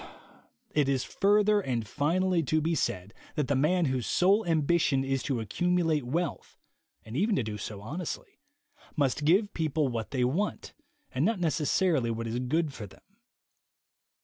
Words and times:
It 0.71 0.89
is 0.89 1.03
further 1.03 1.61
and 1.61 1.87
finally 1.87 2.41
to 2.41 2.59
be 2.59 2.73
said 2.73 3.13
that 3.35 3.47
the 3.47 3.55
man 3.55 3.85
whose 3.85 4.07
sole 4.07 4.43
ambition 4.47 5.03
is 5.03 5.21
to 5.21 5.39
accumulate 5.39 6.05
wealth 6.07 6.57
(and 7.05 7.15
even 7.15 7.35
to 7.35 7.43
do 7.43 7.59
so 7.59 7.81
honestly), 7.81 8.39
must 8.95 9.25
give 9.25 9.53
people 9.53 9.89
what 9.89 10.09
they 10.09 10.23
want 10.23 10.73
and 11.13 11.23
not 11.23 11.39
necessarily 11.39 12.09
what 12.09 12.25
is 12.25 12.39
good 12.39 12.73
for 12.73 12.87
them. 12.87 13.03